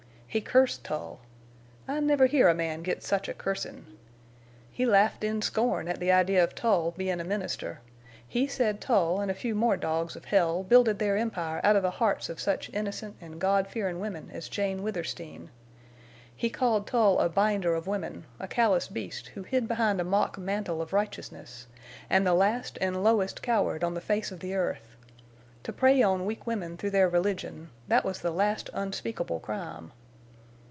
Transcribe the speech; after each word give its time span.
He 0.33 0.39
cursed 0.39 0.85
Tull. 0.85 1.19
I 1.89 1.99
never 1.99 2.25
hear 2.25 2.47
a 2.47 2.53
man 2.55 2.83
get 2.83 3.03
such 3.03 3.27
a 3.27 3.33
cursin'. 3.33 3.85
He 4.71 4.85
laughed 4.85 5.25
in 5.25 5.41
scorn 5.41 5.89
at 5.89 5.99
the 5.99 6.09
idea 6.09 6.41
of 6.41 6.55
Tull 6.55 6.91
bein' 6.91 7.19
a 7.19 7.25
minister. 7.25 7.81
He 8.25 8.47
said 8.47 8.79
Tull 8.79 9.19
an' 9.19 9.29
a 9.29 9.33
few 9.33 9.53
more 9.53 9.75
dogs 9.75 10.15
of 10.15 10.23
hell 10.23 10.63
builded 10.63 10.99
their 10.99 11.17
empire 11.17 11.59
out 11.65 11.75
of 11.75 11.83
the 11.83 11.91
hearts 11.91 12.29
of 12.29 12.39
such 12.39 12.69
innocent 12.71 13.17
an' 13.19 13.39
God 13.39 13.67
fearin' 13.67 13.99
women 13.99 14.29
as 14.31 14.47
Jane 14.47 14.81
Withersteen. 14.83 15.49
He 16.33 16.49
called 16.49 16.87
Tull 16.87 17.19
a 17.19 17.27
binder 17.27 17.75
of 17.75 17.85
women, 17.85 18.23
a 18.39 18.47
callous 18.47 18.87
beast 18.87 19.27
who 19.35 19.43
hid 19.43 19.67
behind 19.67 19.99
a 19.99 20.05
mock 20.05 20.37
mantle 20.37 20.81
of 20.81 20.93
righteousness—an' 20.93 22.23
the 22.23 22.33
last 22.33 22.77
an' 22.79 23.03
lowest 23.03 23.41
coward 23.41 23.83
on 23.83 23.95
the 23.95 23.99
face 23.99 24.31
of 24.31 24.39
the 24.39 24.53
earth. 24.55 24.95
To 25.63 25.73
prey 25.73 26.01
on 26.01 26.23
weak 26.25 26.47
women 26.47 26.77
through 26.77 26.91
their 26.91 27.09
religion—that 27.09 28.05
was 28.05 28.21
the 28.21 28.31
last 28.31 28.69
unspeakable 28.73 29.41
crime! 29.41 29.91